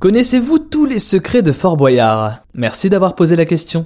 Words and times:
Connaissez-vous 0.00 0.58
tous 0.58 0.86
les 0.86 0.98
secrets 0.98 1.42
de 1.42 1.52
Fort 1.52 1.76
Boyard? 1.76 2.38
Merci 2.54 2.88
d'avoir 2.88 3.14
posé 3.14 3.36
la 3.36 3.44
question. 3.44 3.84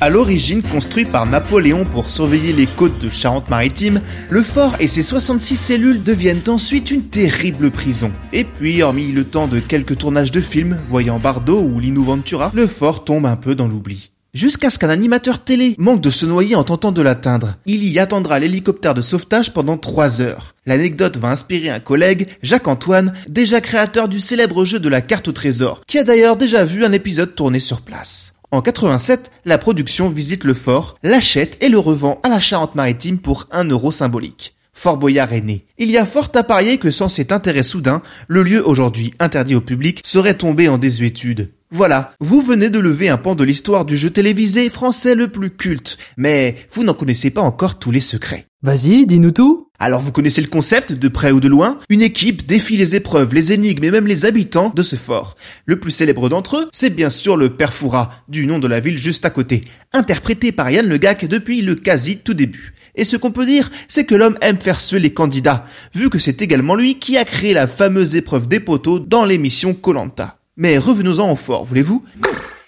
À 0.00 0.08
l'origine 0.08 0.62
construit 0.62 1.04
par 1.04 1.26
Napoléon 1.26 1.84
pour 1.84 2.08
surveiller 2.08 2.54
les 2.54 2.64
côtes 2.64 2.98
de 2.98 3.10
Charente-Maritime, 3.10 4.00
le 4.30 4.42
fort 4.42 4.76
et 4.80 4.88
ses 4.88 5.02
66 5.02 5.58
cellules 5.58 6.02
deviennent 6.02 6.48
ensuite 6.48 6.90
une 6.90 7.02
terrible 7.02 7.70
prison. 7.70 8.10
Et 8.32 8.44
puis, 8.44 8.80
hormis 8.80 9.12
le 9.12 9.24
temps 9.24 9.46
de 9.46 9.60
quelques 9.60 9.98
tournages 9.98 10.32
de 10.32 10.40
films, 10.40 10.78
voyant 10.88 11.18
Bardot 11.18 11.60
ou 11.60 11.80
Lino 11.80 12.02
Ventura, 12.02 12.50
le 12.54 12.66
fort 12.66 13.04
tombe 13.04 13.26
un 13.26 13.36
peu 13.36 13.54
dans 13.54 13.68
l'oubli. 13.68 14.10
Jusqu'à 14.34 14.68
ce 14.68 14.78
qu'un 14.78 14.90
animateur 14.90 15.42
télé 15.42 15.74
manque 15.78 16.02
de 16.02 16.10
se 16.10 16.26
noyer 16.26 16.54
en 16.54 16.62
tentant 16.62 16.92
de 16.92 17.00
l'atteindre. 17.00 17.56
Il 17.64 17.88
y 17.88 17.98
attendra 17.98 18.38
l'hélicoptère 18.38 18.92
de 18.92 19.00
sauvetage 19.00 19.54
pendant 19.54 19.78
trois 19.78 20.20
heures. 20.20 20.54
L'anecdote 20.66 21.16
va 21.16 21.30
inspirer 21.30 21.70
un 21.70 21.80
collègue, 21.80 22.28
Jacques-Antoine, 22.42 23.14
déjà 23.26 23.62
créateur 23.62 24.06
du 24.06 24.20
célèbre 24.20 24.66
jeu 24.66 24.80
de 24.80 24.88
la 24.90 25.00
carte 25.00 25.28
au 25.28 25.32
trésor, 25.32 25.80
qui 25.86 25.98
a 25.98 26.04
d'ailleurs 26.04 26.36
déjà 26.36 26.66
vu 26.66 26.84
un 26.84 26.92
épisode 26.92 27.34
tourné 27.34 27.58
sur 27.58 27.80
place. 27.80 28.34
En 28.50 28.60
87, 28.60 29.32
la 29.46 29.56
production 29.56 30.10
visite 30.10 30.44
le 30.44 30.54
fort, 30.54 30.98
l'achète 31.02 31.56
et 31.62 31.70
le 31.70 31.78
revend 31.78 32.20
à 32.22 32.28
la 32.28 32.38
Charente-Maritime 32.38 33.18
pour 33.18 33.48
un 33.50 33.64
euro 33.64 33.92
symbolique. 33.92 34.54
Fort 34.74 34.98
Boyard 34.98 35.32
est 35.32 35.40
né. 35.40 35.64
Il 35.78 35.90
y 35.90 35.96
a 35.96 36.04
fort 36.04 36.30
à 36.34 36.42
parier 36.42 36.76
que 36.76 36.90
sans 36.90 37.08
cet 37.08 37.32
intérêt 37.32 37.62
soudain, 37.62 38.02
le 38.28 38.42
lieu 38.42 38.64
aujourd'hui 38.64 39.14
interdit 39.18 39.54
au 39.54 39.60
public 39.62 40.02
serait 40.04 40.34
tombé 40.34 40.68
en 40.68 40.76
désuétude. 40.76 41.50
Voilà, 41.70 42.14
vous 42.18 42.40
venez 42.40 42.70
de 42.70 42.78
lever 42.78 43.10
un 43.10 43.18
pan 43.18 43.34
de 43.34 43.44
l'histoire 43.44 43.84
du 43.84 43.98
jeu 43.98 44.08
télévisé 44.08 44.70
français 44.70 45.14
le 45.14 45.28
plus 45.28 45.50
culte, 45.50 45.98
mais 46.16 46.56
vous 46.70 46.82
n'en 46.82 46.94
connaissez 46.94 47.30
pas 47.30 47.42
encore 47.42 47.78
tous 47.78 47.90
les 47.90 48.00
secrets. 48.00 48.46
Vas-y, 48.62 49.06
dis-nous 49.06 49.32
tout. 49.32 49.68
Alors 49.78 50.00
vous 50.00 50.10
connaissez 50.10 50.40
le 50.40 50.48
concept, 50.48 50.94
de 50.94 51.08
près 51.08 51.30
ou 51.30 51.40
de 51.40 51.46
loin? 51.46 51.78
Une 51.90 52.00
équipe 52.00 52.46
défie 52.46 52.78
les 52.78 52.96
épreuves, 52.96 53.34
les 53.34 53.52
énigmes 53.52 53.84
et 53.84 53.90
même 53.90 54.06
les 54.06 54.24
habitants 54.24 54.72
de 54.74 54.82
ce 54.82 54.96
fort. 54.96 55.36
Le 55.66 55.78
plus 55.78 55.90
célèbre 55.90 56.30
d'entre 56.30 56.56
eux, 56.56 56.68
c'est 56.72 56.88
bien 56.88 57.10
sûr 57.10 57.36
le 57.36 57.50
Père 57.50 57.74
Fouras, 57.74 58.10
du 58.28 58.46
nom 58.46 58.58
de 58.58 58.66
la 58.66 58.80
ville 58.80 58.96
juste 58.96 59.26
à 59.26 59.30
côté, 59.30 59.62
interprété 59.92 60.52
par 60.52 60.70
Yann 60.70 60.88
Le 60.88 60.96
Gac 60.96 61.26
depuis 61.26 61.60
le 61.60 61.74
quasi 61.74 62.16
tout 62.16 62.34
début. 62.34 62.72
Et 62.96 63.04
ce 63.04 63.18
qu'on 63.18 63.30
peut 63.30 63.46
dire, 63.46 63.70
c'est 63.88 64.06
que 64.06 64.14
l'homme 64.14 64.38
aime 64.40 64.58
faire 64.58 64.80
suer 64.80 65.00
les 65.00 65.12
candidats, 65.12 65.66
vu 65.94 66.08
que 66.08 66.18
c'est 66.18 66.40
également 66.40 66.74
lui 66.74 66.98
qui 66.98 67.18
a 67.18 67.26
créé 67.26 67.52
la 67.52 67.68
fameuse 67.68 68.16
épreuve 68.16 68.48
des 68.48 68.58
poteaux 68.58 68.98
dans 68.98 69.26
l'émission 69.26 69.74
Colanta. 69.74 70.37
Mais 70.60 70.76
revenons-en 70.76 71.30
au 71.30 71.36
fort, 71.36 71.64
voulez-vous? 71.64 72.04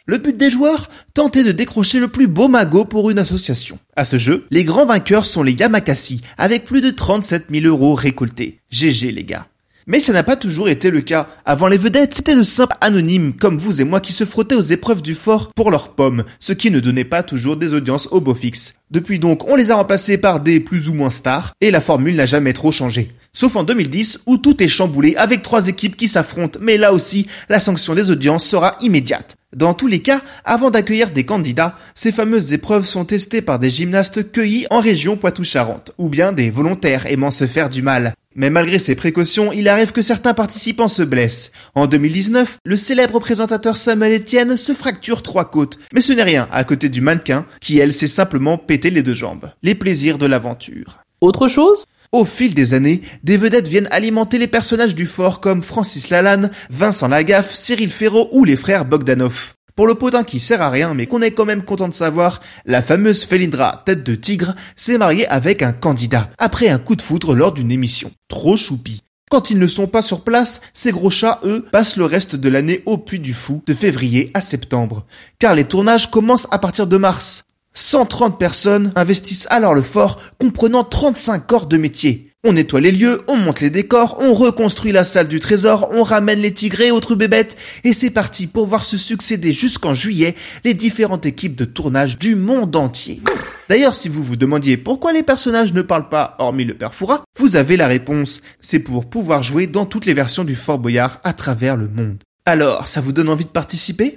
Le 0.07 0.19
but 0.19 0.37
des 0.37 0.49
joueurs? 0.49 0.89
Tenter 1.13 1.43
de 1.43 1.51
décrocher 1.51 1.99
le 1.99 2.07
plus 2.07 2.29
beau 2.29 2.47
magot 2.47 2.85
pour 2.85 3.11
une 3.11 3.19
association. 3.19 3.81
À 3.97 4.05
ce 4.05 4.17
jeu, 4.17 4.47
les 4.53 4.63
grands 4.63 4.87
vainqueurs 4.87 5.27
sont 5.27 5.43
les 5.43 5.55
Yamakasi, 5.55 6.23
avec 6.39 6.65
plus 6.65 6.83
de 6.83 6.91
37 6.91 7.47
000 7.51 7.67
euros 7.67 7.97
récoltés. 7.97 8.61
GG 8.71 9.11
les 9.11 9.25
gars. 9.25 9.49
Mais 9.89 9.99
ça 9.99 10.13
n'a 10.13 10.23
pas 10.23 10.37
toujours 10.37 10.69
été 10.69 10.89
le 10.89 11.01
cas. 11.01 11.27
Avant 11.45 11.67
les 11.67 11.79
vedettes, 11.79 12.15
c'était 12.15 12.37
de 12.37 12.45
simples 12.45 12.77
anonymes 12.81 13.33
comme 13.33 13.59
vous 13.59 13.81
et 13.81 13.85
moi 13.85 13.99
qui 13.99 14.13
se 14.13 14.25
frottaient 14.25 14.55
aux 14.55 14.61
épreuves 14.61 15.03
du 15.03 15.17
fort 15.17 15.51
pour 15.57 15.73
leurs 15.73 15.97
pommes, 15.97 16.23
ce 16.39 16.53
qui 16.53 16.71
ne 16.71 16.79
donnait 16.79 17.03
pas 17.03 17.25
toujours 17.25 17.57
des 17.57 17.75
audiences 17.75 18.07
au 18.13 18.21
beau 18.21 18.35
fixe. 18.35 18.75
Depuis 18.93 19.19
donc, 19.19 19.49
on 19.49 19.57
les 19.57 19.73
a 19.73 19.75
remplacés 19.75 20.17
par 20.17 20.39
des 20.39 20.61
plus 20.61 20.89
ou 20.89 20.95
moins 20.95 21.11
stars, 21.11 21.55
et 21.61 21.73
la 21.73 21.81
formule 21.81 22.15
n'a 22.15 22.27
jamais 22.27 22.53
trop 22.53 22.71
changé. 22.71 23.11
Sauf 23.33 23.55
en 23.57 23.63
2010, 23.63 24.23
où 24.27 24.39
tout 24.39 24.63
est 24.63 24.69
chamboulé 24.69 25.15
avec 25.17 25.43
trois 25.43 25.69
équipes 25.69 25.97
qui 25.97 26.09
s'affrontent, 26.09 26.59
mais 26.61 26.77
là 26.77 26.93
aussi, 26.93 27.27
la 27.49 27.61
sanction 27.61 27.95
des 27.95 28.11
audiences 28.11 28.45
sera 28.45 28.77
immédiate. 28.81 29.37
Dans 29.55 29.75
tous 29.75 29.87
les 29.87 30.01
cas, 30.01 30.21
avant 30.45 30.71
d'accueillir 30.71 31.11
des 31.11 31.25
candidats, 31.25 31.77
ces 31.95 32.13
fameuses 32.13 32.53
épreuves 32.53 32.85
sont 32.85 33.05
testées 33.05 33.43
par 33.43 33.59
des 33.59 33.71
gymnastes 33.71 34.33
cueillis 34.33 34.67
en 34.71 34.81
région 34.81 35.17
Poitou-Charentes, 35.17 35.93
ou 35.99 36.09
bien 36.09 36.33
des 36.33 36.51
volontaires 36.51 37.07
aimant 37.07 37.31
se 37.31 37.47
faire 37.47 37.69
du 37.69 37.83
mal. 37.83 38.15
Mais 38.37 38.51
malgré 38.51 38.79
ces 38.79 38.95
précautions, 38.95 39.53
il 39.53 39.69
arrive 39.69 39.91
que 39.91 40.03
certains 40.03 40.35
participants 40.35 40.89
se 40.89 41.03
blessent. 41.03 41.51
En 41.75 41.89
2019, 41.89 42.59
le 42.65 42.77
célèbre 42.77 43.19
présentateur 43.19 43.77
Samuel 43.77 44.21
Etienne 44.21 44.57
se 44.57 44.73
fracture 44.73 45.23
trois 45.23 45.51
côtes. 45.51 45.79
Mais 45.93 46.01
ce 46.01 46.13
n'est 46.13 46.23
rien 46.23 46.49
à 46.53 46.63
côté 46.63 46.89
du 46.89 47.01
mannequin, 47.01 47.45
qui 47.61 47.79
elle 47.79 47.93
s'est 47.93 48.07
simplement 48.07 48.57
pété 48.57 48.91
les 48.91 49.03
deux 49.03 49.15
jambes. 49.15 49.51
Les 49.65 49.75
plaisirs 49.75 50.19
de 50.19 50.27
l'aventure. 50.27 50.99
Autre 51.21 51.49
chose? 51.49 51.87
Au 52.13 52.25
fil 52.25 52.55
des 52.55 52.75
années, 52.75 53.03
des 53.23 53.37
vedettes 53.37 53.69
viennent 53.69 53.89
alimenter 53.91 54.39
les 54.39 54.49
personnages 54.49 54.95
du 54.95 55.07
fort 55.07 55.41
comme 55.41 55.63
Francis 55.63 56.11
Lalanne, 56.11 56.51
Vincent 56.69 57.09
Lagaffe, 57.09 57.55
Cyril 57.55 57.91
Ferraud 57.91 58.29
ou 58.33 58.45
les 58.45 58.57
frères 58.57 58.85
Bogdanov. 58.85 59.55
Pour 59.77 59.87
le 59.87 59.95
potin 59.95 60.25
qui 60.25 60.41
sert 60.41 60.61
à 60.61 60.71
rien 60.71 60.93
mais 60.93 61.07
qu'on 61.07 61.23
est 61.23 61.31
quand 61.31 61.45
même 61.45 61.63
content 61.63 61.89
de 61.89 61.95
savoir, 61.95 62.41
la 62.67 62.83
fameuse 62.83 63.25
Felindra 63.25 63.83
tête 63.87 64.03
de 64.03 64.15
tigre 64.15 64.55
s'est 64.77 64.99
mariée 64.99 65.27
avec 65.29 65.63
un 65.63 65.73
candidat 65.73 66.31
après 66.39 66.69
un 66.69 66.79
coup 66.79 66.97
de 66.97 67.03
foudre 67.03 67.35
lors 67.35 67.53
d'une 67.53 67.73
émission. 67.73 68.11
Trop 68.29 68.57
choupi. 68.57 69.03
Quand 69.31 69.51
ils 69.51 69.61
ne 69.61 69.69
sont 69.69 69.87
pas 69.87 70.03
sur 70.03 70.25
place, 70.25 70.61
ces 70.75 70.91
gros 70.91 71.09
chats, 71.09 71.39
eux, 71.45 71.65
passent 71.71 71.97
le 71.97 72.05
reste 72.05 72.35
de 72.35 72.49
l'année 72.49 72.83
au 72.85 72.99
Puy 72.99 73.21
du 73.21 73.33
Fou, 73.33 73.63
de 73.65 73.75
février 73.75 74.33
à 74.35 74.41
septembre. 74.41 75.07
Car 75.39 75.55
les 75.55 75.65
tournages 75.65 76.11
commencent 76.11 76.49
à 76.51 76.59
partir 76.59 76.89
de 76.89 76.97
mars. 76.97 77.45
130 77.75 78.39
personnes 78.39 78.93
investissent 78.97 79.47
alors 79.51 79.75
le 79.75 79.83
fort, 79.83 80.21
comprenant 80.39 80.85
35 80.85 81.47
corps 81.47 81.67
de 81.67 81.77
métier. 81.77 82.31
On 82.43 82.55
nettoie 82.55 82.81
les 82.81 82.91
lieux, 82.91 83.21
on 83.29 83.37
monte 83.37 83.61
les 83.61 83.69
décors, 83.69 84.17
on 84.19 84.33
reconstruit 84.33 84.93
la 84.93 85.05
salle 85.05 85.29
du 85.29 85.41
trésor, 85.41 85.91
on 85.93 86.03
ramène 86.03 86.41
les 86.41 86.55
tigrés 86.55 86.87
et 86.87 86.91
autres 86.91 87.15
bébêtes, 87.15 87.57
et 87.85 87.93
c'est 87.93 88.11
parti 88.11 88.47
pour 88.47 88.67
voir 88.67 88.87
se 88.87 88.97
succéder 88.97 89.53
jusqu'en 89.53 89.93
juillet 89.93 90.35
les 90.65 90.73
différentes 90.73 91.27
équipes 91.27 91.55
de 91.55 91.67
tournage 91.67 92.19
du 92.19 92.37
monde 92.37 92.75
entier. 92.77 93.21
D'ailleurs, 93.69 93.95
si 93.95 94.09
vous 94.09 94.25
vous 94.25 94.37
demandiez 94.37 94.79
pourquoi 94.79 95.13
les 95.13 95.23
personnages 95.23 95.75
ne 95.75 95.83
parlent 95.83 96.09
pas, 96.09 96.35
hormis 96.39 96.65
le 96.65 96.75
père 96.75 96.95
Foura, 96.95 97.25
vous 97.39 97.57
avez 97.57 97.77
la 97.77 97.87
réponse. 97.87 98.41
C'est 98.63 98.81
pour 98.81 99.11
pouvoir 99.11 99.43
jouer 99.43 99.67
dans 99.67 99.85
toutes 99.85 100.07
les 100.07 100.15
versions 100.15 100.45
du 100.45 100.57
Fort 100.57 100.79
Boyard 100.79 101.21
à 101.25 101.35
travers 101.35 101.77
le 101.77 101.89
monde. 101.89 102.17
Alors, 102.47 102.89
ça 102.89 103.03
vous 103.03 103.13
donne 103.13 103.29
envie 103.29 103.45
de 103.45 103.51
participer? 103.51 104.17